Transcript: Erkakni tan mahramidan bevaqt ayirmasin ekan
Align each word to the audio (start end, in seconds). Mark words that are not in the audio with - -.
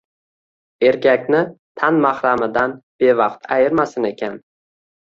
Erkakni 0.87 1.43
tan 1.83 2.01
mahramidan 2.07 2.75
bevaqt 3.05 3.49
ayirmasin 3.59 4.13
ekan 4.15 4.45